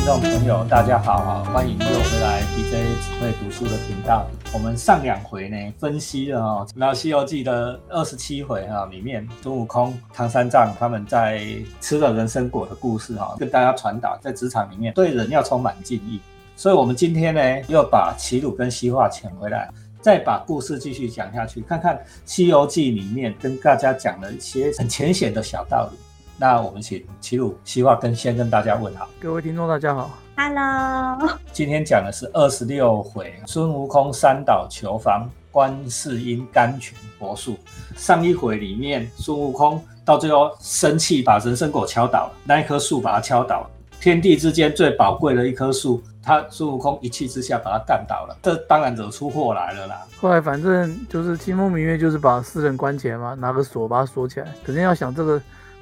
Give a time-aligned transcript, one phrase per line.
[0.00, 1.44] 听众朋友，大家好啊！
[1.52, 4.26] 欢迎又回来 DJ 只会读书的频道。
[4.50, 11.44] 我们上两回呢，分析了哦，那《西游记》的二十七回啊，里面孙悟空、唐三藏他们在
[11.82, 16.18] 吃了人参果的故事哈，跟大家传达，在职场里面对人要充满敬意。
[16.56, 19.68] 所以，我们今天呢，又把齐鲁跟西化请回来，
[20.00, 21.94] 再把故事继续讲下去，看看
[22.24, 25.98] 《西游记》里面跟大家讲了一些很浅显的小道理。
[26.40, 31.38] 那我们请齐鲁希望跟先跟大家问好，各位听众大家好，Hello。
[31.52, 37.58] 今天讲的是二十六回，孙悟空三岛求房，观世音甘泉佛树。
[37.94, 50.06] 上一回里面，孙悟空到最后生气，把人参果敲倒了，那一棵树把它敲倒了，天地之间最宝贵的一棵树，他孙悟空一气之下把它干倒了，这当然惹出祸来了啦。
[50.18, 54.46] 后来反正就是清风明月，就是把四人关起来嘛，拿个锁把它锁起来。
[54.64, 55.38] 肯定要想这个。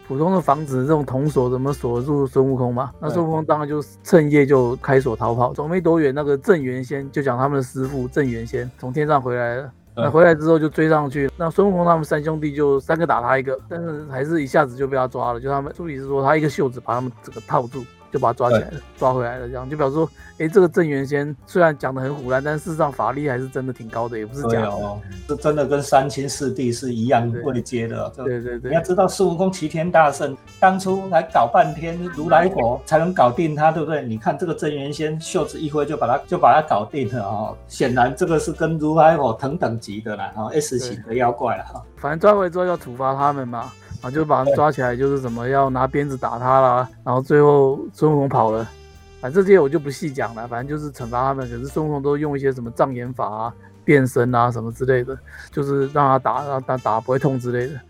[0.08, 2.90] 普通的房子这种铜锁怎么锁住孙悟空嘛？
[2.98, 9.70] 那孙悟空当然就趁夜就开锁逃跑，走没多远，那个镇元仙就讲他们的师傅镇元仙从天上回来了。
[9.94, 15.40] 那回来之后就追上去，那孙悟空他们三兄弟就三个打他一个，但是还是一下子就被他抓了。
[15.40, 17.84] 就他们朱理是说他一个袖子把他们整个套住。
[18.10, 24.68] 就把他抓起来了，抓回来了，这样就表示说，哎，这个郑元仙虽然讲的很虎烂，但事实上法力还是真的挺高的，也不是假的。
[24.68, 28.10] 哦，这真的跟三清四帝是一样位阶的。
[28.16, 34.02] 对对对，你要知道孙悟空齐天大圣，当初来搞半天，如来佛才能搞定他，对不对？
[34.04, 41.82] 你看这个郑元仙袖子一挥就把他就把他搞定了哦，显然这个是跟如来佛同等级的啦，哈，S 型的妖怪了哈。
[41.96, 43.72] 反正抓回来之后要处罚他们嘛。
[44.00, 48.68] 啊，就把他抓起来，就是什么要拿鞭子打他啦，然后最后孙悟空跑了，
[49.20, 51.48] 反正这些我就不细讲了，反正就是惩罚他们。
[51.48, 53.54] 可是孙悟空都用一些什么障眼法啊、
[53.84, 55.18] 变身啊什么之类的，
[55.50, 57.80] 就是让他打，让他打不会痛之类的。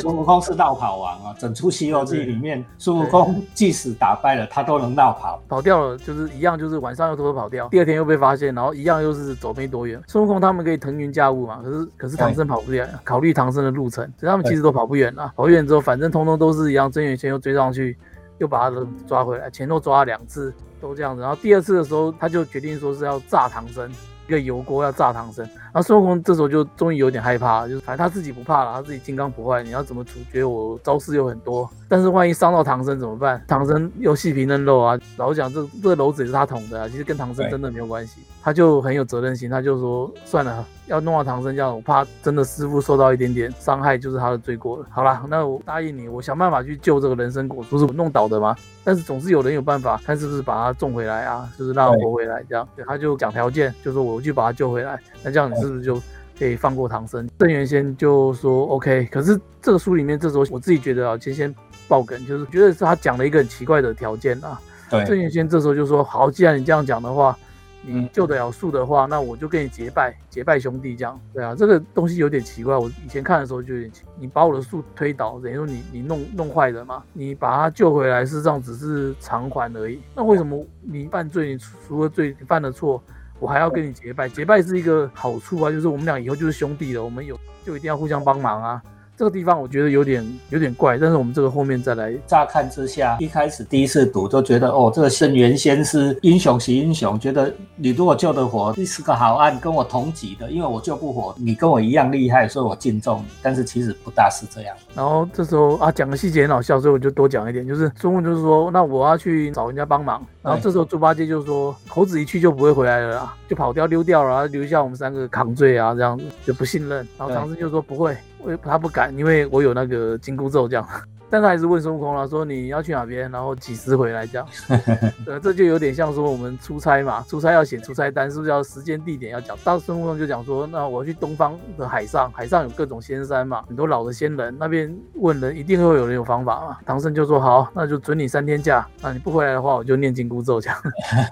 [0.00, 1.34] 孙悟空是绕跑王啊！
[1.38, 10.00] 整出《西游记》里面，孙悟空即使打败了，他都能绕跑，跑掉了就是一样，就是晚上又偷偷跑掉，第二天又被发现，然后一样又是走没多远。
[10.06, 11.60] 孙悟空他们可以腾云驾雾嘛？
[11.62, 15.32] 可是可是唐僧跑不远，考虑唐僧的路程，所以他们其实都跑不远了。
[15.36, 17.96] 跑远之后，反正通通都是一样，真元仙又追上去，
[18.38, 21.22] 又把他抓回来，前后抓了两次，都这样子。
[21.22, 23.90] 然后第二次的时候，他就决定说是要炸唐僧。
[24.28, 30.78] 一个油锅要炸唐僧，然后孙悟空这时候就终于有点害怕，就是反正他自己不怕了，他自己金刚不坏，你要怎么处决我？
[30.82, 33.42] 招式又很多，但是万一伤到唐僧怎么办？
[33.46, 40.64] 唐僧又细皮嫩肉啊，老讲这这篓子也是他捅的，其实跟唐僧真的没有关系，他就很有责任心，他就说算了。
[40.86, 44.86] 要弄到唐僧这样，我怕真的师傅受到一点点伤害，就是他的罪过了。
[44.90, 48.56] 好啦，那我答应你，我想办法去救这个人参果，不是我弄倒的吗？
[48.82, 52.68] 但是总是有人有办法，看是不是把他种回来啊，就是让他活回来这样。
[52.74, 56.00] 对，他就讲条件，就说我去把他救回来，那这样你是不是就
[56.38, 57.28] 可以放过唐僧？
[57.38, 59.08] 郑元先就说 OK。
[59.10, 61.54] 可是这个书里面，这时候我自己觉得啊，先先
[61.86, 64.60] 爆梗，就是觉得是他讲了一个很奇怪的条件啊。
[64.90, 67.36] 对，郑元先这时候就说好，既然你这样讲的话。
[67.82, 71.18] 你救得了树的话，那我就跟你结拜，结拜兄弟这样。
[71.32, 72.76] 对啊，这个东西有点奇怪。
[72.76, 77.02] 我以前看的时候就有点奇，你把我的树推倒，等于说你你弄弄坏了嘛？
[77.14, 79.98] 你把它救回来，事实上只是偿还而已。
[80.14, 83.02] 那为什么你犯罪，你除了罪，你犯了错，
[83.40, 84.28] 我还要跟你结拜？
[84.28, 88.82] 结拜是一个好处啊，就是我们俩以后就是兄弟了，我们有就一定要互相帮忙啊。
[89.20, 92.10] 这个地方我觉得有点有点怪，但是我们这个后面再来。
[92.26, 103.26] 乍看之下，一开始第一次赌就觉得哦，这个圣元仙是英雄惜英雄，觉得你如果救得活，你是个好汉，跟我同级的，因为我救不活，你跟我一样厉害，所以我敬重你。
[103.42, 104.74] 但是其实不大是这样。
[104.94, 110.24] 然后这时候啊，讲个细节很好笑，所以我就多讲一点，就是孙悟就是说，那我要去找人家帮忙。
[110.40, 117.06] 然后这时候猪八戒就说，猴子一去就不会回来了啦，就跑掉溜掉了，留下我们三个扛罪啊，这样子就不信任。
[117.18, 118.16] 然后唐僧就说不会。
[118.42, 120.86] 我他不敢，因为我有那个紧箍咒这样，
[121.30, 124.46] 但他还是问孙悟空了，说你要去哪边，然后几时回来这样。
[125.26, 129.56] 呃，这就有点像说我们出差嘛，出差要写出差单，是不是要时间地点要讲？
[129.62, 136.78] 到孙悟空就讲说，那我去东方的海上，海上有各种仙山嘛，很多老的仙人，那边问人一定会有人有方法嘛。
[136.84, 140.78] 唐僧就说好，那就准你三天假，那你不回来的话，我就念紧箍咒这样。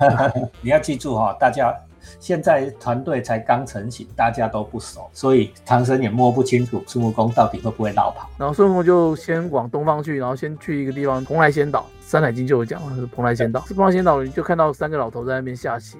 [0.60, 1.74] 你要记住哈，大家。
[2.20, 8.28] 现在团队才刚成型，大家都不熟，所以唐僧也摸不清楚孙悟空到底会不会绕跑。
[8.38, 13.60] 然后孙悟空就先往东方去，然后先去一个地方蓬莱仙岛，《山海经》就有讲了，是蓬莱仙岛。
[13.66, 15.98] 是蓬莱仙岛，你就看到三个老头在那边下棋，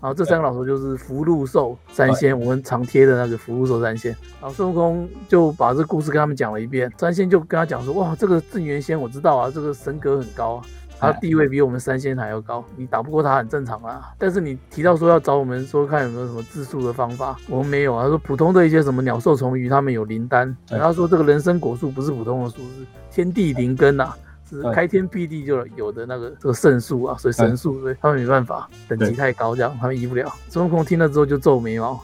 [0.00, 4.12] 然后这三个老头就是福禄寿三仙，我们常贴的那个福禄寿三仙。
[4.40, 10.62] 然后孙悟空就把这故事跟他们讲了一遍，三仙就跟他讲说：哇，这个镇元仙我知道啊，这个神格很高啊。
[10.98, 14.12] 他地位比我们三仙还要高，你打不过他很正常啊。
[14.18, 18.02] 但是你提到说要找我们说看有没有什么自述的方法，我们没有啊。
[18.02, 20.54] 他说普通的一些什么鸟兽虫鱼，他们有灵丹。
[20.66, 24.12] 他说这个人参果树不是普通的树，是天地灵根呐，
[24.48, 30.32] 是开天辟地就有的那个这个圣树啊，所以神树，所以他们没办法，等级太高，这样他们移不了。
[30.48, 32.00] 孙悟空听了之后就皱眉毛，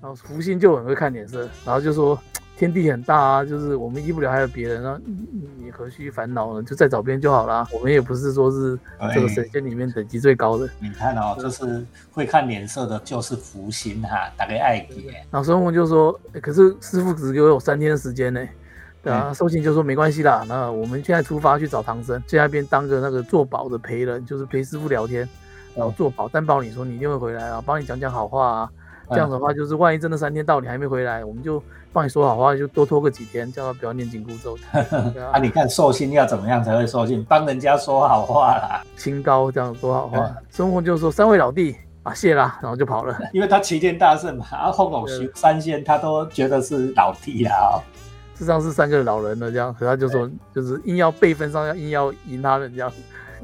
[0.00, 2.18] 然后福星就很会看脸色，然后就说。
[2.62, 6.62] 天地很大啊，就是我们医不了，还有别人，那你你何须烦恼呢？
[6.62, 7.66] 就再找别人就好啦。
[7.72, 8.78] 我们也不是说是
[9.12, 10.68] 这个神仙里面等级最高的。
[10.78, 15.08] 你看哦，就是会看脸色的，就是福星哈，大概爱给。
[15.28, 18.40] 然后孙悟空就说、欸可是师傅只给我有三天时间呢。”
[19.02, 25.28] 对啊，嗯寿星就说没关系啦，那我们现在出发去找唐僧，去那边当个那个做保的陪人，就是陪师傅聊天，
[25.74, 28.70] 然后做保担保你说你一定会回来啊，帮你讲讲好话啊。
[29.12, 31.62] 这样的话，就是万一真的三天到你还没回来，我们就
[31.92, 34.56] 帮你说好话，就多拖个几天，叫他不要念紧箍咒。
[34.72, 37.24] 啊，啊，你看寿星要怎么样才会寿星？
[37.28, 40.34] 帮人家说好话啦，清高这样说好话。
[40.50, 43.16] 孙悟空就说三位老弟啊，谢啦，然后就跑了。
[43.32, 47.80] 因为他齐天大圣嘛，啊，后偶修三仙他都觉得是老弟啦哦。
[48.34, 52.92] 事实上是三个老人了，这样，可他就说，就是硬要辈分上要硬要赢他们，这样，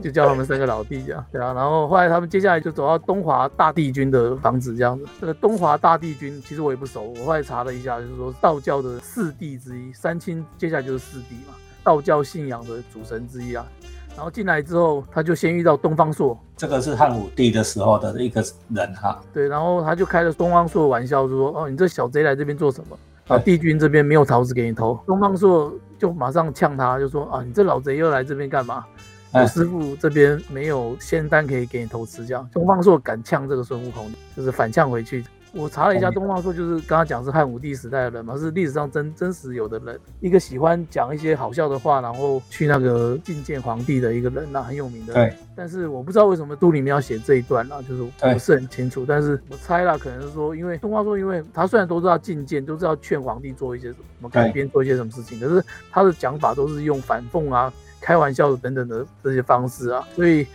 [0.02, 1.52] 就叫他们三个老弟这样，对啊。
[1.52, 5.04] 然后后来他们接下来就走到东华大帝君的房子这样子。
[5.20, 13.66] 这个东华大帝君其实我也不熟，我后来查了一下，就是说道教的四帝之一，三清接下来就是四帝嘛，道教信仰的主神之一啊。
[14.16, 22.98] 然后进来之后，他就先遇到东方朔，这个是汉武帝的时候的一个人哈，对，然后他就开了东方朔的玩笑，就说：“哦，你这小贼来这边做什么？
[23.28, 28.84] 啊，帝君这边没有桃子给你偷。”东方朔就马上呛他，就说：“啊，你这老贼又来这边干嘛？
[29.32, 35.24] 我哎师傅这边没有仙丹可以给你投吃。”这样，东方朔敢呛这个孙悟空，就是反呛回去。
[35.52, 45.30] 我查了一下，东方朔就是刚刚讲是汉武帝时代的人嘛，是历史上真真实有的人，一个喜欢讲一些好笑的话，然后去那个觐见皇帝的一个人呐、很有名的人。
[45.30, 49.06] 对，但是我不知道为什么书里面要写这一段啦，就是我不是很清楚。
[49.08, 60.46] 但是我猜啦，可能是说，因为东方朔，因为他虽然都知道觐见，都知道劝皇帝做一些什么改变，做一些什么事情，可是他的讲法都是用反讽啊、开玩笑的等等的这些方式啊，所以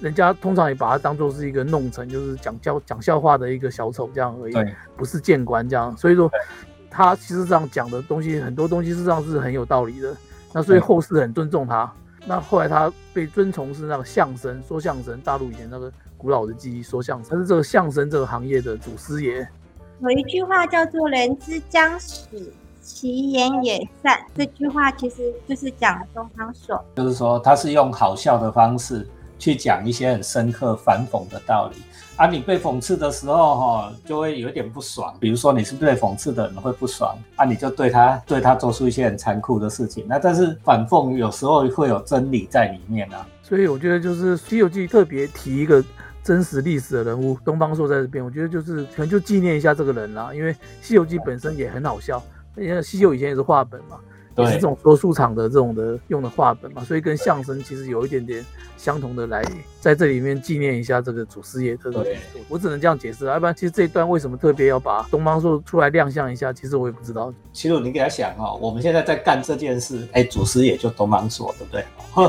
[0.00, 4.54] 人家通常也把它当做是一个弄成，就是讲笑讲笑话的一个小丑这样而已，
[4.96, 5.96] 不是谏官这样。
[5.96, 6.30] 所以说，
[6.90, 10.16] 他其实上讲的东西很多东西事实上是很有道理的。
[10.52, 11.92] 那所以对后世很尊重他。
[12.26, 19.46] 那后来他被尊崇是那个相声，说相声，大陆以前那个古老的技艺说相声，他是这个相声这个行业的祖师爷。
[20.00, 22.52] 有一句话叫做“人之将死，
[22.92, 26.84] 其言也善”，这句话其实就是讲东方朔。
[26.96, 29.08] 就是说他是用好笑的方式
[29.38, 31.76] 去讲一些很深刻反讽的道理。
[32.16, 35.14] 啊，你被讽刺的时候，哈，就会有点不爽。
[35.18, 40.04] 比如说你是被讽刺的人会不爽，啊，你就对他对他做出一些很残酷的事情。
[40.06, 43.26] 那但是反讽有时候会有真理在里面啊。
[43.42, 45.82] 所以我觉得就是《西游记》特别提一个
[46.22, 50.52] 真实历史的人物东方朔在这边，我觉得就是可能就纪念一下这个人啦，因为
[50.82, 52.22] 《西游记》本身也很好笑，
[52.60, 53.98] 因为西秀以前也是画本嘛，
[54.36, 58.44] 也是这种说书场的这种的用的画本嘛，所以跟相声其实有一点点
[58.76, 59.42] 相同的来，
[59.80, 61.90] 在这里面纪念一下这个祖师爷的。
[61.90, 62.18] 对，
[62.48, 67.32] 我只能这样解释啊，要不然其实这一段为什么特别要把东方朔出来亮相一下，其实我也不知道。
[67.52, 71.84] 其实你给他想哦，我们现在在干这件事，哎，祖师爷就东方朔，对不对？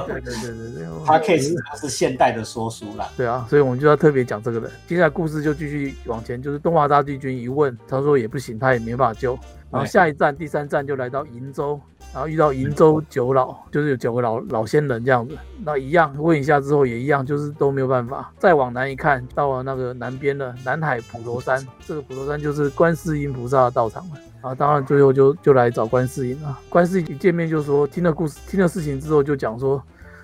[0.08, 3.10] 对对对对对，他 case 是现代的说书啦。
[3.16, 4.70] 对啊，所以我们就要特别讲这个人。
[4.86, 9.38] 接下来故事就继续往前，就是东华大帝君一问，他说也不行，他也没办法救。
[9.72, 11.80] 然后下一站，第三站就来到瀛州，
[12.14, 15.38] 然后遇到瀛州九老，就是有九个老老仙人这样子。
[15.64, 18.32] 那一样问一下之后也一样，就是都没有办法。
[18.38, 24.16] 再往南一看，到了那个南边的南海普陀山，这个普陀山就是观世音菩萨的道场了。
[24.42, 26.60] 啊，当然最后就就来找观世音了。
[26.68, 29.82] 观世音一见面就说，听了故事，听了事情之后就讲说，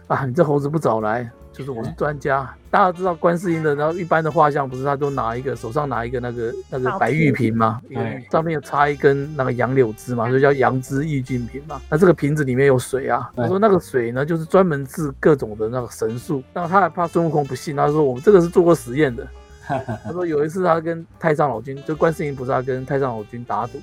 [0.07, 2.47] 啊，你这猴子不早来，就是我是专家。
[2.69, 11.81] 大家知道观世音的，然后一般的画像不是他都拿一个手上拿一个那个那个白玉瓶嘛，一个玉上面有插一根那个杨柳枝嘛，所以叫杨枝玉净瓶嘛。
[11.89, 16.43] 那这个瓶子里面有水啊，他说那个水呢就是专门治各种的那个神术。
[16.53, 19.27] 那他还怕孙悟空不信，他说我们这个是做过实验的。
[19.67, 23.81] 他说有一次他跟太上老君，就观世音菩萨跟太上老君打赌，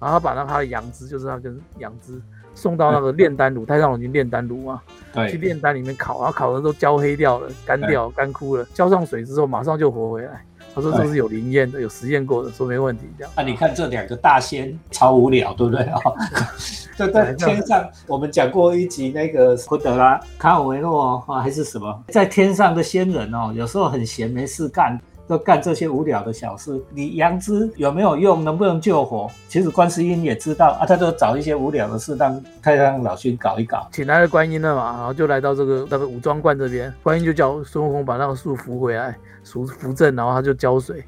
[0.00, 2.20] 然后他把那他的杨枝，就是他根杨枝。
[2.54, 4.82] 送到那个炼丹炉，太上老君炼丹炉啊，
[5.28, 10.44] 去炼丹里面烤，然后烤的都焦黑掉了，干掉，干枯了，浇上水之后马上就活回来。
[10.74, 13.32] 他说这是有灵验的，有实验过的，说没问题这样。
[13.36, 16.00] 那、啊、你看这两个大仙超无聊，对不对啊？
[16.96, 24.98] 就在天上，我们讲过一集那个昆德拉卡尔维诺啊，还是什么，在天上的仙人哦，有时候很闲没事干。
[25.32, 28.44] 都干这些无聊的小事，你杨枝有没有用？
[28.44, 29.30] 能不能救活？
[29.48, 41.02] 其实观世音也知道啊，他就找一些无聊的事让太上老君搞一搞，请来了观音了嘛，然后就来到这个那个武装观这边，观音就叫孙悟空把那个树扶回来，扶扶正，然后他就浇水，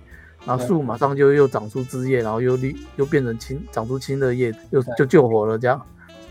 [0.47, 5.79] 然后树马上就又长出枝叶，然后又绿，又变成青，长出青的叶，又就救活了这样。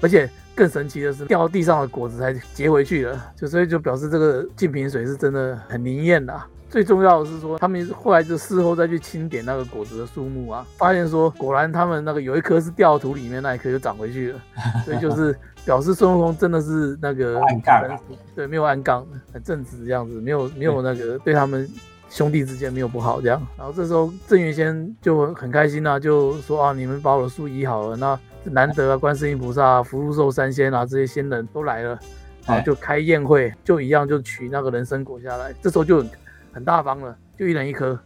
[0.02, 6.34] 而且更神奇的是，掉到地上的果子才结回去了，就所以就表示这个净瓶水是真的很灵验的。
[6.74, 14.42] 最重要的是说，他们后来就事后再去清点那个果子的数目啊，发现说果然他们那个有一颗是掉土里面，那一颗就长回去了，
[14.84, 18.00] 所以就是表示孙悟空真的是那个暗杠，
[18.34, 21.70] 对，没有暗杠，很正直这样子，没有没有那个对他们
[22.10, 23.40] 兄弟之间没有不好这样。
[23.56, 32.00] 然后这时候郑元仙就很开心啊，就说啊，你们把我的树医好了，那难得啊，观世音菩萨、福禄寿三仙啊这些仙人都来了，
[32.48, 36.04] 然后就开宴会，就一样就取那个人参果下来，这时候就。
[36.23, 36.23] 很
[36.62, 37.98] 大方了，就一人一颗，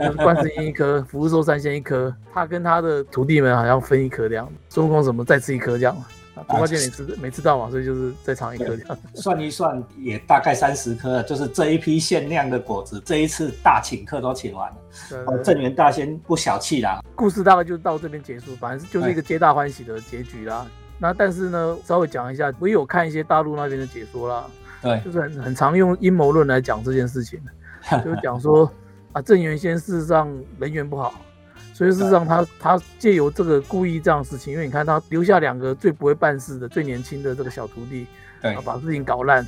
[0.00, 5.96] 就是观世音一颗， 福禄寿三仙一颗，他跟他的徒弟们好像分一颗这样，孙悟空什么再吃一颗这样，
[6.34, 8.98] 猪八戒没吃没吃到嘛，所以就是再尝一颗这样。
[9.14, 15.38] 算一算也大概三十颗，就是这一批限量的果子，这一次大请客都请完了。
[15.42, 17.00] 镇元大仙不小气啦。
[17.14, 20.66] 故事大概就到这边结束，反正就是一个皆大欢喜的结局啦。
[20.98, 24.44] 那但是呢，稍微讲一下，我有看一些大陆那边的解说啦，
[24.82, 27.40] 对，就是很很常用阴谋论来讲这件事情。
[28.04, 28.70] 就是讲说
[29.12, 30.28] 啊，郑元先事实上
[30.58, 31.14] 人缘不好，
[31.72, 38.06] 所以事实上他他借由这个故意这样的事情，因为你看他留下两个最不会办事的、最年轻的这个小徒弟，
[38.42, 39.46] 对，把事情搞烂，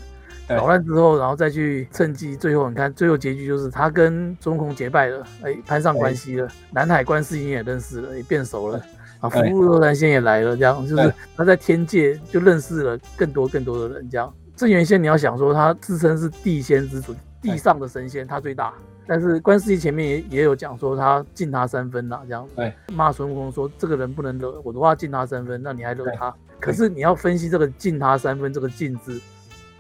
[0.48, 8.80] 搞烂之后，然后再去趁机，最后你看最后结局就是他跟孙悟空结拜了，哎，攀上关系了，南海观世音也认识了，也变熟了，
[9.20, 17.14] 啊，福禄寿三仙也来了，这样就是他在天界就认识了更多更多的人，这样郑元仙你要想说他自称是地仙之主。
[17.40, 18.74] 地上的神仙他最大，
[19.06, 26.34] 但是观世音前面也也有讲说他敬他三分呐，这样子骂孙悟空说这个人不能惹我的话敬他三分，那你还惹他？
[26.60, 29.20] 可是你要分析这个敬他三分这个敬字，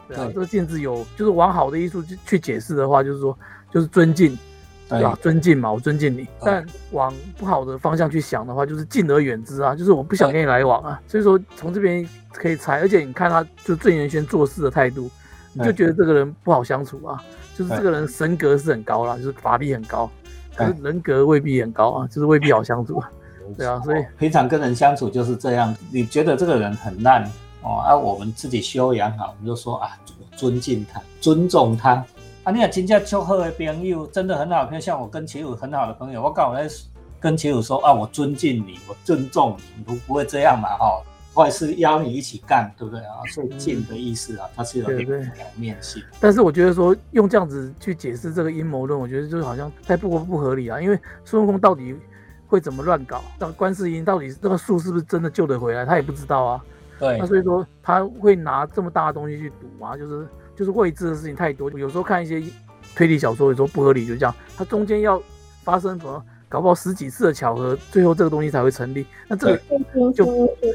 [0.06, 3.36] 对啊，这个敬字有就是往好的艺术去去解释的话，就是说
[3.72, 4.38] 就是尊敬，
[4.88, 5.18] 对吧？
[5.20, 6.28] 尊敬嘛，我尊敬你。
[6.40, 11.02] 但往不好的方向去想的话，就是敬而远之啊，就是我不想跟你来往啊。
[11.08, 15.10] 所以说从这边可以猜，而且你看他就郑元轩做事的态度，
[15.52, 17.20] 你就觉得这个人不好相处啊。
[17.58, 20.08] 就是这个人神格是很高啦，就是法力很高，
[20.54, 23.02] 可是人格未必很高啊，就是未必好相处。
[23.56, 25.74] 对啊，所以平常跟人相处就是这样。
[25.90, 27.28] 你觉得这个人很烂
[27.62, 29.98] 哦，啊，我们自己修养好，我们就说啊，
[30.36, 32.04] 尊敬他，尊重他。
[32.44, 36.68] 啊，你要真正超好的朋友，真的很好，像我跟齐武很好的朋友，我刚才
[37.18, 40.68] 跟齐武说啊，我尊敬你，我尊重你，你不不会这样嘛？
[40.76, 41.02] 哈。
[41.38, 43.22] 或是邀你一起干，对不对啊？
[43.32, 45.08] 所以敬的意思啊，它是有两
[45.54, 46.02] 面性。
[46.18, 50.80] 但是我觉得说用这样子去解释这个阴谋论，我觉得就是好像太不不合理啊。
[50.80, 51.94] 因为孙悟空到底
[52.48, 53.22] 会怎么乱搞？
[53.38, 55.86] 那观世音到底这个树是不是真的救得回来？
[55.86, 56.64] 他也不知道啊。
[56.98, 57.16] 对。
[57.18, 60.26] 那所以说他会拿这么大的东西去赌啊，就是
[60.56, 61.70] 就是未知的事情太多。
[61.70, 62.42] 有时候看一些
[62.96, 65.22] 推理小说，有时候不合理，就这样，它中间要
[65.62, 66.24] 发生什么？
[66.48, 69.06] 搞不好十几次的巧合，最后这个东西才会成立。
[69.28, 70.26] 那这个就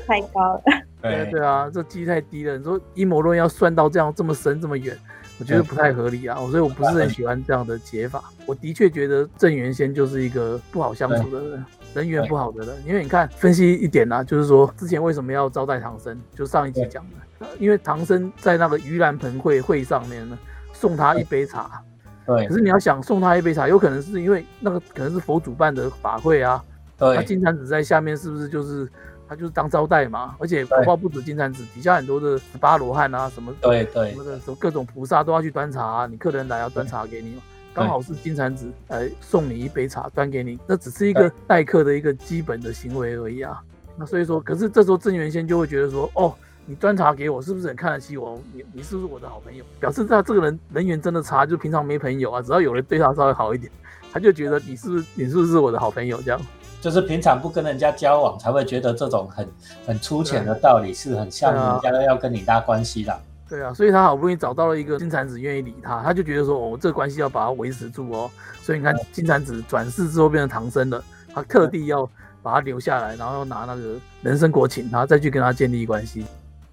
[0.07, 0.61] 太高了。
[1.01, 2.57] 对对啊，这几率太低了。
[2.57, 4.97] 你说阴谋论要算到这样这么深这么远，
[5.39, 6.37] 我觉得不太合理啊。
[6.49, 8.23] 所以我不是很喜欢这样的解法。
[8.45, 11.65] 我的确觉得郑元先就是一个不好相处的人，
[11.95, 12.75] 人缘不好的人。
[12.85, 16.17] 因为你看分析一点呢，就是说之前为什么要招待唐僧？
[16.33, 17.03] 就上一集讲
[17.39, 20.37] 的，因为唐僧在那个盂兰盆会会上面呢，
[20.71, 21.81] 送他一杯茶。
[22.25, 26.63] 对，可是你要想送他一杯茶，有可能是因为那个可能是佛主办的法会啊。
[26.97, 28.87] 对，他金蝉子在下面是不是就是
[29.27, 30.35] 他就是当招待嘛？
[30.39, 37.41] 而且恐怕不止金蝉子，底下很多的十八罗汉啊，什么对对什么的，什么各种菩萨都要去端茶，你客人来要端茶给你嘛。
[37.73, 43.59] 刚好是金蝉子来送你一杯茶端给你，那只是一个待客的一个基本的行为而已啊。
[43.97, 46.33] 那所以说，可是这时候郑元先就会觉得说，哦。
[46.65, 48.39] 你端茶给我，是不是很看得起我？
[48.53, 49.63] 你你是不是我的好朋友？
[49.79, 52.41] 表示他这个人人缘真的差，就平常没朋友啊。
[52.41, 53.71] 只要有人对他稍微好一点，
[54.11, 56.21] 他就觉得你是不是你是不是我的好朋友？
[56.21, 56.39] 这样
[56.79, 59.47] 就是平常不跟人家交往，才会觉得这种很
[59.85, 63.19] 很粗浅的道理是很像人家要跟你搭关系的。
[63.49, 68.31] 对啊，所以他好不容易找到了一个金蝉子愿意理他，他就觉得说哦，这个关系要把它维持住哦。
[68.61, 71.03] 所以你看金蝉子转世之后变成唐僧了，
[71.33, 72.09] 他特地要
[72.41, 76.25] 把他留下来，然后要拿那个人参果请他，再去跟他建立关系。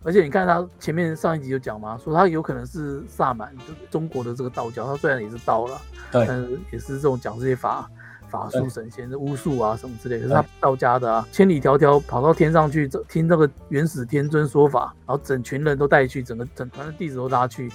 [0.03, 5.81] 而且你看他前面上一集有讲嘛，说他有可能是萨满，就中国的这个道教，他虽然也是道了，
[6.11, 7.89] 对，但是也是这种讲这些法
[8.29, 10.19] 法术、神仙、巫术啊什么之类。
[10.19, 17.71] 可是他道家的啊，千里迢迢跑到天上去听这个元始天尊说法，然后整群人都带去，整个整团的弟子都拉去，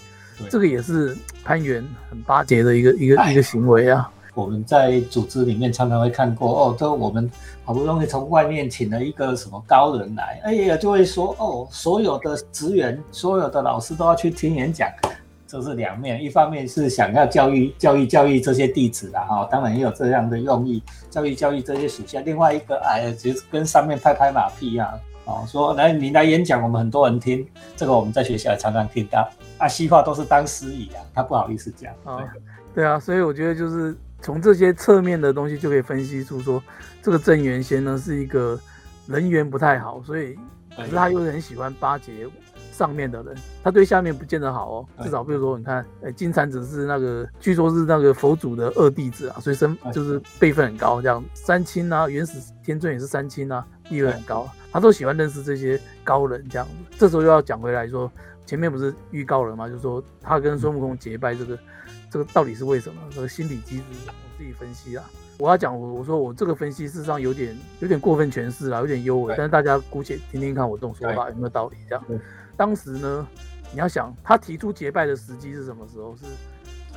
[0.50, 4.12] 这个也是攀援很巴结的一个一个一个行为啊。
[4.36, 7.32] 我们在组织里面常常会看过哦，都我们
[7.63, 14.89] 好不容易从外面请了一个什么高人来，哎呀，就会说哦，所有的职员、所有的老师都要去听演讲，
[15.48, 16.22] 这是两面。
[16.22, 22.20] 一方面是想要教育、教育、教育这些弟子啦，哈，当然也有这样的用意，教育、教育这些属下。
[22.20, 29.30] 另外一个，哎，就是跟上面拍拍马屁啊，哦，说来你来演讲，我们很多人听，这个我们在学校常常听到。
[29.58, 31.94] 啊，西化都是当司仪啊，他不好意思讲。
[32.04, 32.20] 啊，
[32.74, 36.62] 对啊，所以我觉得就是从这些侧面的东西就可以分析出说，
[37.01, 38.60] 这个郑元先呢是一个
[39.07, 40.36] 人缘不太好，所以
[40.75, 42.27] 可是他又很喜欢巴结
[42.72, 44.86] 上面的人，他对下面不见得好哦。
[45.03, 51.01] 至少比如说，你看，哎，金蝉子是那个，据说是那个佛祖的二弟子啊，所以身就是辈分很高。
[51.01, 56.74] 这样三清啊，元始天尊也是三清啊，地位很高，他都喜欢认识这些高人这样子。
[56.98, 58.12] 这时候又要讲回来说。
[58.48, 59.67] 前面不是预告了吗？
[59.67, 61.57] 就是说他跟孙悟空结拜，这个
[62.10, 63.02] 这个到底是为什么？
[63.12, 65.04] 这个心理机制我自己分析啊。
[65.38, 69.34] 我要讲我我说我这个分析事实上有点有点过分诠释了，有点优美。
[69.38, 71.78] 但是大家姑且听听看我这种说法有没有道理？
[71.90, 72.04] 这样，
[72.56, 73.28] 当时呢，
[73.74, 76.16] 你要想他提出结拜的时机是什么时候？
[76.16, 76.24] 是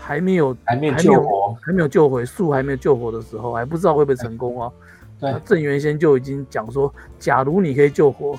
[0.00, 4.70] 还没有还没有救活，还没有救回树还没有救活的时候，还不知道会不会成功啊？
[5.18, 8.38] 对，郑元先就已经讲说，假如你可以救活，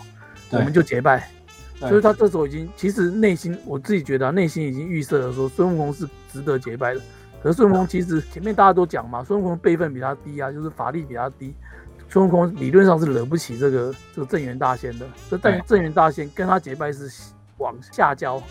[0.52, 1.30] 我们就结拜。
[1.80, 7.02] 所以他这时候已经，其实内心我自己觉得，内心已经预设了说孙悟空是值得结拜的。
[7.42, 11.54] 可是孙悟空其实前面大家都讲嘛，孙悟空辈分比他低啊，就是法力比他低，
[12.10, 15.08] 孙悟空理论上是惹不起这个这个镇元大仙的。
[15.30, 17.10] 这镇镇元大仙跟他结拜是
[17.58, 18.44] 往下交，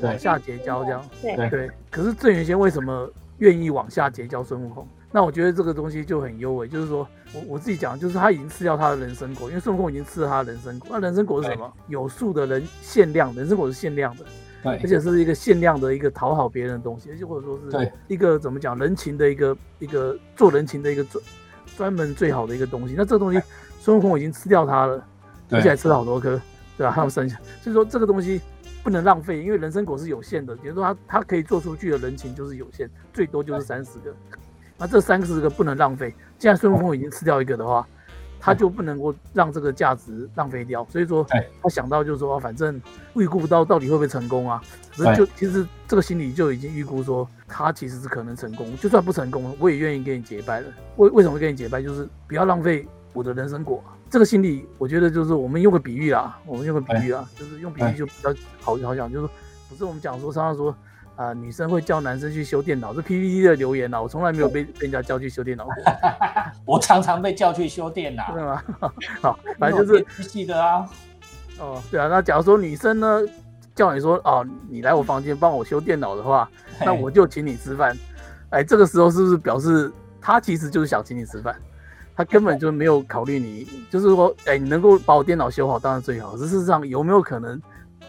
[0.00, 1.08] 往下结交这样。
[1.22, 1.70] 对对。
[1.88, 3.08] 可是镇元仙为什么
[3.38, 4.88] 愿意往下结交孙悟空？
[5.14, 10.88] 那我觉得这个东西就很优美，就是说我我自己讲，就是他已经吃掉他的人参果，因为孙悟空已经吃了他的人参果。
[10.90, 11.70] 那人参果是什么？
[11.88, 14.24] 有数的人限量，人参果是限量的，
[14.62, 21.22] 对，而且是一个限量的一个讨好别人的东西，而且或者说是一个怎么讲人情的一个一个做人情的一个专
[21.76, 22.94] 专门最好的一个东西。
[22.96, 23.38] 那这个东西
[23.80, 25.06] 孙悟空已经吃掉它了，
[25.50, 26.40] 而且还吃了好多颗，
[26.78, 26.90] 对吧？
[26.90, 28.40] 还有剩下，所以说这个东西
[28.82, 34.14] 不能浪费，因为人参果是有限的，比如说它它可以做出去的人情就是有限，最多就是三十个。
[34.82, 36.12] 那这三个十个不能浪费。
[36.40, 37.86] 既然孙悟空已经吃掉一个的话，
[38.40, 40.84] 他就不能够让这个价值浪费掉。
[40.90, 41.24] 所以说，
[41.62, 42.82] 他想到就是说，反正
[43.14, 44.60] 预估不到到底会不会成功啊。
[44.96, 48.76] 可是就其实这个心理就已经预估说，他其实是可能成功。
[48.78, 50.66] 就算不成功，我也愿意跟你结拜了。
[50.96, 51.80] 为为什么会跟你结拜？
[51.80, 53.80] 就是不要浪费我的人参果。
[54.10, 59.28] 这个心理，我觉得就是我们用个比喻啊，我们用个比喻啊，就是用比喻就比较好好讲，就是
[59.68, 60.74] 不是我们讲说，常常说。
[61.16, 65.66] 啊，女生会叫男生去修电脑，是 PPT 的留言啊，我从来没有被被人家叫去修电脑。
[66.64, 68.62] 我常常被叫去修电脑，对吗？
[69.20, 70.88] 好，反正就是机器的啊。
[71.58, 73.20] 哦，对啊，那假如说女生呢
[73.74, 76.48] 叫你说哦，你来我房间帮我修电脑的话，
[76.80, 77.96] 那我就请你吃饭。
[78.50, 81.54] 哎，这个时候是不是表示他其实就是想请你吃饭？
[82.16, 86.36] 他根本就没有考虑你，就是说，哎，你能够把我电脑修好当然最好。
[86.36, 87.60] 事实上有没有可能，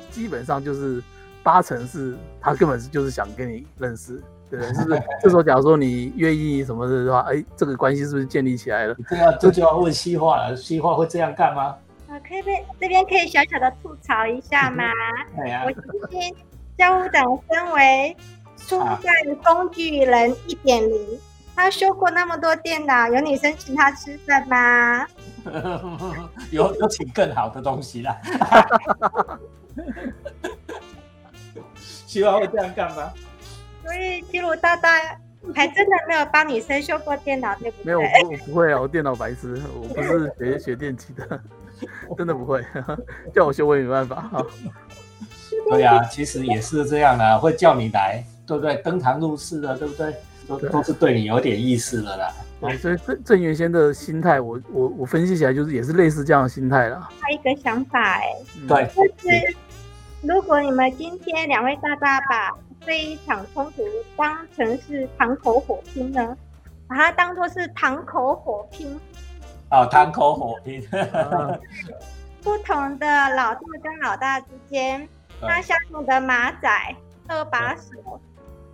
[0.10, 1.04] 基本上就是。
[1.44, 4.74] 八成是他根本是就是想跟你认识，对不对？
[4.74, 5.04] 是不是？
[5.22, 8.96] 这时候假如说你愿意什么的话，哎，这个关系是不是建立起来了？
[9.10, 11.76] 这要这就要问西化了，西化会这样干吗？
[12.10, 14.86] 啊，可以被这边可以小小的吐槽一下吗？
[15.66, 16.34] 我今天
[16.78, 18.16] 教务长身为
[18.56, 19.12] 初战
[19.44, 21.20] 工具人一点零，
[21.56, 25.06] 他修过那么多电脑，有女生请他吃饭吗？
[26.52, 28.16] 有有请更好的东西啦。
[32.14, 33.12] 希望会这样干吗？
[33.84, 35.00] 所以基鲁大大
[35.56, 37.86] 还真的没有帮女生修过电脑，对不对？
[37.86, 41.42] 没有，我不会啊，我电脑白痴，我不是学学电机的，
[42.16, 42.64] 真的不会，
[43.34, 44.30] 叫我修我也没办法。
[45.72, 48.76] 对呀，其实也是这样的，会叫你来，对不对？
[48.84, 50.14] 登堂入室的，对不对？
[50.48, 52.32] 都都是对你有点意思的啦。
[52.62, 57.10] 对，所以郑郑原先的心态，我我我分析起来就是也是类似这样的心态啦。
[57.20, 58.24] 他一个想法，哎，
[58.68, 59.58] 对，就是。
[60.24, 62.50] 如果你们今天两位大大把
[62.86, 63.84] 这一场冲突
[64.16, 66.38] 当成是堂口火拼呢，
[66.88, 68.98] 把它当做是堂口火拼，
[69.70, 70.82] 哦，堂口火拼，
[72.42, 75.06] 不同的老大跟老大之间，
[75.42, 76.70] 他相同的马仔
[77.28, 78.22] 二把手，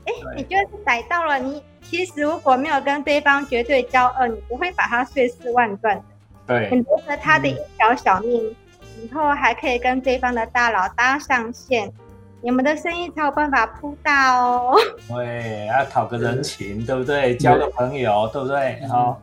[0.05, 1.63] 哎，你就是逮到了你。
[1.81, 6.03] 其实如果没有跟对方绝对交恶，你不会把他碎尸万段的。
[6.45, 8.55] 对，你留着他的一条小命。
[9.01, 11.91] 以后还可以跟对方的大佬搭上线，
[12.41, 14.75] 你们的生意才有办法铺大哦。
[15.07, 17.35] 对，要讨个人情，对不对？
[17.37, 18.85] 交个朋友，对不对？
[18.87, 19.21] 好，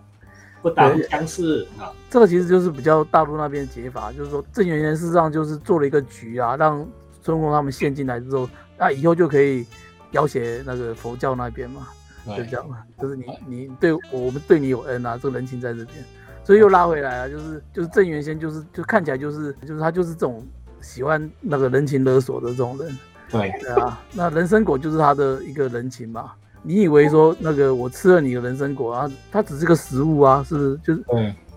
[0.63, 1.93] 不打不相识啊。
[2.09, 6.87] 这个其实就是比较大陆那边解法，就是说郑元元事实上就是做了一个局啊，让
[7.23, 9.67] 孙悟空他们陷进来之后，那以后就可以
[10.13, 11.89] 要挟那个佛教那边嘛，
[12.37, 16.05] 就这样嘛，就是你你对我们对你有恩啊，这个人情在这边。
[16.47, 20.47] 所以又拉回来了，就是就是郑元先，就是就看起来就是就是他就是这种
[20.81, 26.31] 喜欢那个人情勒索的这种人，对对啊，那人参果就是他的一个人情嘛。
[26.63, 30.77] 你以为说那个我吃了你的人参果啊，它只是个食物啊，是不是？
[30.85, 31.05] 就是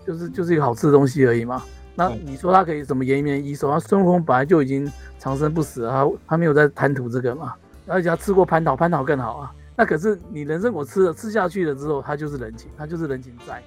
[0.04, 1.62] 就是就是一个好吃的东西而已嘛。
[1.94, 3.70] 那你说他可以什么延年益寿？
[3.70, 7.54] 那孙悟空本来就已经长生不死了，他他没有在贪图这个嘛，
[7.86, 9.52] 而且他吃过蟠桃，蟠桃更好啊。
[9.76, 13.62] 那可是你人参果吃了吃下去了之后，它就是人情，它就是人情债，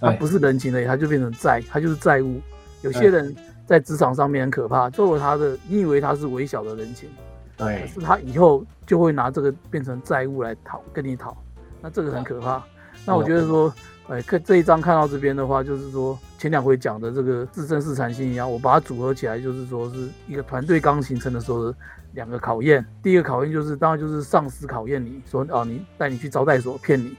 [0.00, 2.40] 它不是人情的，它就变成债，它就是债务。
[2.82, 3.34] 有些人
[3.66, 7.08] 在职场上面很可怕，做了他的，你以为他是微小的人情，
[7.56, 11.36] 对，可是他以后就会拿这个变成债务来讨跟你讨，
[11.80, 12.62] 那这个很可怕。
[13.04, 13.72] 那我觉得说，
[14.08, 21.76] 哎，看这一章看到这边的话，就是说前两回讲的这个自身是禅心一样，我把它组合起来，就是说是一个团队刚形成的时候的。
[22.12, 27.14] 两个考验，第一个考验就是当然就是上司考验你，说哦，你带你去招待所骗你，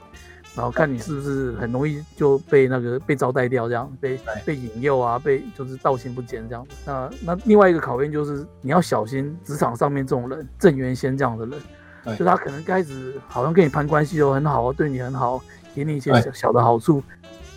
[0.54, 6.66] 然后看你是不是很容易就被那个被招待掉，这样被被引诱啊，被就是道心不坚这样。
[6.84, 15.40] 那那另外一个考验就是你要小心职场上面这种人，郑元先这样的人，就他可能开始好像跟你攀关系都很好，对你很好，
[15.74, 17.02] 给你一些小小的好处，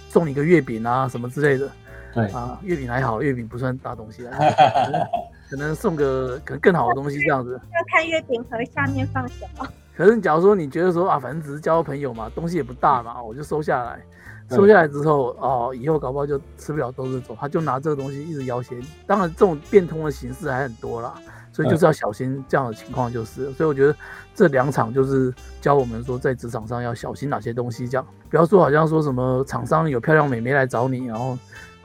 [0.09, 1.69] 送你个月饼啊什么之类的。
[2.13, 4.37] 对啊，月饼还好，月饼不算大东西啊。
[5.49, 9.67] 可能送个可能更好的东西这样子，要看月饼盒下面放什么。
[10.01, 14.01] 可是，假如说你觉得说啊，反正只是交个朋友嘛，东西也不大嘛，我就收下来。
[14.49, 17.37] 收下来之后，哦，以后搞不好就吃不了兜着走。
[17.39, 18.87] 他就拿这个东西一直要挟你。
[19.05, 21.13] 当然，这种变通的形式还很多啦，
[21.53, 23.51] 所以就是要小心这样的情况就是。
[23.53, 23.95] 所以我觉得
[24.33, 31.37] 这两场就是教我们说，在职场上要小心哪些东西，这样不要说好像说什么厂商有漂亮美眉来找你，然后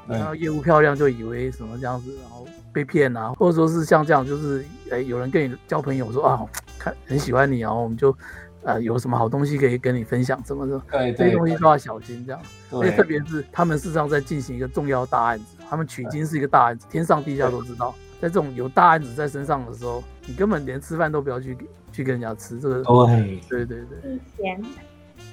[0.09, 2.47] 然后业务漂亮就以为什么这样子，然后。
[2.77, 6.45] 被骗啊，或者说是像这样，就是诶，有人跟你交朋友说啊，
[6.79, 8.15] 看很喜欢你啊我们就
[8.65, 12.41] 呃有什么好东西可以跟你分享，什么的，对，这些东西都要小心这样。
[12.73, 17.95] 而且特别是他们事实上在进行一个重要大案子，他们取经是一个大案子，天上地下都知道。
[18.21, 21.57] 在这种有大案子在身上的时候，你根本连吃饭都不要去
[21.93, 22.83] 去跟人家吃这个。
[22.83, 24.21] 对，对对对。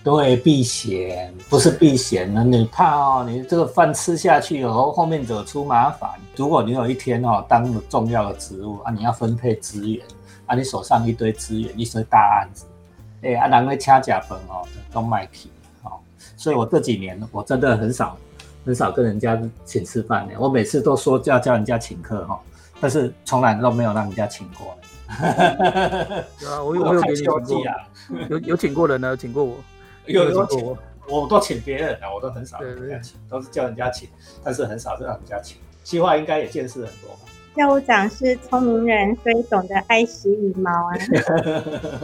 [0.04, 6.10] 对，避嫌不是避嫌呢，你怕哦，你这个饭吃下去以后，后面惹出麻烦。
[6.36, 10.06] 如果你有一天哦，当了重要的职务啊，你要分配资源
[10.46, 12.66] 啊，你手上一堆资源，一堆大案子，
[13.22, 15.50] 哎，啊，人会掐假分哦，都卖皮
[15.84, 15.94] 哦。
[16.36, 18.18] 所以我这几年我真的很少
[18.66, 22.38] 很少跟人家请吃饭的，我每次都说要叫人家请客哈，
[22.82, 24.76] 但是从来都没有让人家请过。
[26.40, 27.42] 对啊，我有我有给你请过，
[28.28, 29.56] 有有请过人呢，请过我。
[30.06, 34.10] 有有请，我都请别人啊，我都很少人家请，都是叫人家请，
[34.44, 35.58] 但是很少是让人家请。
[35.84, 37.20] 西化应该也见识很多吧？
[37.56, 40.96] 教务长是聪明人，所以懂得爱惜羽毛啊。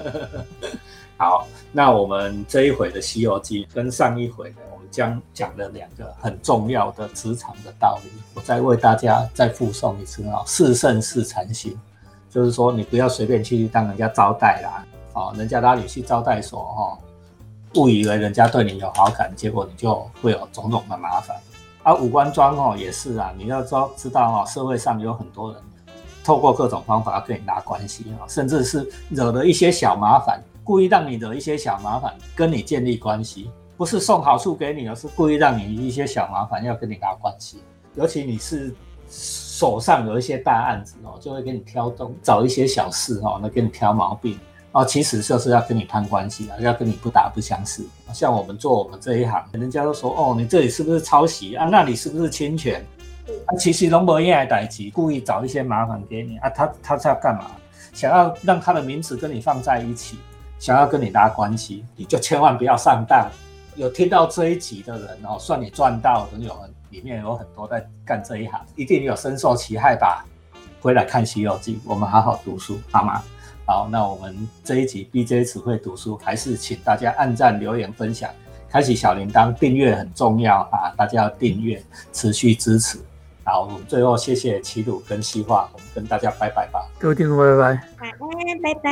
[1.18, 8.10] 好，那我们这一回的《西游记》跟上一回的，我们将讲了两个很重要的职场的道理。
[8.36, 11.78] 我再为大家再附送一次啊，是胜是禅心，
[12.30, 16.98] 就是说你不要随便去当人家招待啦，哦，人家拉你去招待所哈。
[17.76, 21.36] 误以为人家对你有好感，结果你就会有种种的麻烦。
[21.84, 25.62] 而五官装哦也是啊，你要知道知道哦，社会上有很多人
[26.24, 37.64] 透过各种方法跟你拉关系啊，甚至是惹了一些小麻烦，故意让你惹一些小麻烦，跟你建立关系，不是送好处给你，而是故意让你一些小麻烦要跟你拉关系。
[37.96, 38.76] 尤其你是
[39.10, 44.38] 手上有一些大案子哦，就会给你挑动找一些小事哦，那给你挑毛病。
[44.72, 47.84] 哦，其实就是要跟你攀关系啊，要跟你不打不相识。
[48.14, 51.68] 像我们做我们这一行，人家都说哦，你这里是不是抄袭啊？
[51.72, 52.86] 那里是不是侵权？
[53.48, 56.50] 啊，其实龙伯燕来逮急，故意找一些麻烦给你啊。
[56.50, 57.50] 他他是要干嘛？
[57.94, 60.20] 想要让他的名字跟你放在一起，
[60.60, 63.28] 想要跟你拉关系，你就千万不要上当。
[63.76, 66.28] 有听到这一集的人哦，算你赚到。
[66.38, 70.24] 有人里面有很多在干这一行，一定有深受其害吧？
[70.80, 73.24] 回来看《西游记》，我们好好读书，好吗？
[73.70, 78.28] 好，那我们这一集 BJ 词汇读书，还是请大家按赞、留言、分享，
[78.68, 80.90] 开启小铃铛，订阅很重要啊！
[80.98, 81.80] 大家要订阅，
[82.12, 82.98] 持续支持。
[83.44, 86.84] 好，我们最后谢谢齐鲁跟西化，我们跟大家拜拜吧。
[86.98, 87.80] 各位听众，拜拜。
[88.00, 88.92] 拜拜，拜拜，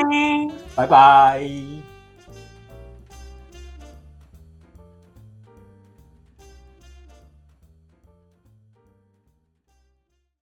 [0.76, 1.87] 拜拜。